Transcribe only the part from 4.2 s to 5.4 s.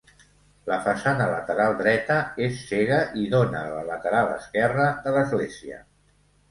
esquerra de